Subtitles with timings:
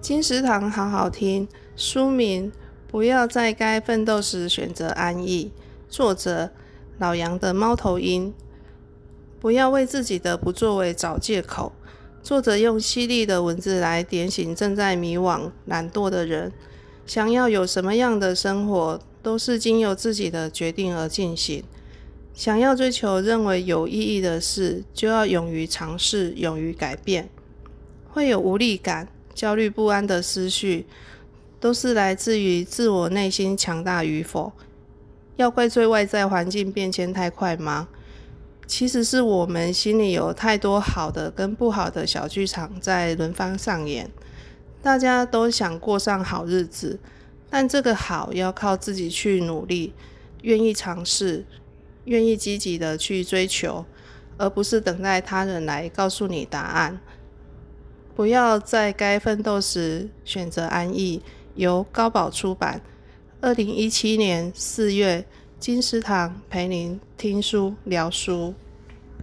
[0.00, 2.52] 金石堂好好听，书名
[2.86, 5.50] 不要在该奋斗时选择安逸。
[5.88, 6.50] 作者
[6.98, 8.32] 老杨的猫头鹰。
[9.40, 11.72] 不要为自己的不作为找借口。
[12.22, 16.52] 作者用犀利的文字来点醒正在迷惘、懒惰的人。
[17.04, 21.64] 想要有什么样的生活，都是经由自己的决定而进行。
[22.32, 27.28] 想要追求认为有意义的事，就要勇于尝试，勇于改变。
[28.08, 29.08] 会有无力感。
[29.38, 30.84] 焦虑不安的思绪，
[31.60, 34.50] 都是来自于自我内心强大与否。
[35.36, 37.86] 要怪罪外在环境变迁太快吗？
[38.66, 44.10] 其实是我们心里有太多好的跟不好的小剧场在轮番上演。
[44.82, 46.98] 大家都想过上好日子，
[47.48, 49.94] 但这个好要靠自己去努力，
[50.42, 51.46] 愿意尝试，
[52.06, 53.86] 愿意积极的去追求，
[54.36, 56.98] 而不是等待他人来告诉你答案。
[58.18, 61.22] 不要在该奋斗时选择安逸。
[61.54, 62.80] 由高宝出版，
[63.40, 65.24] 二零一七年四月，
[65.60, 68.54] 金石堂陪您听书聊书。